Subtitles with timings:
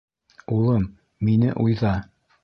[0.55, 0.87] Улым,
[1.27, 1.93] мине уйҙа!..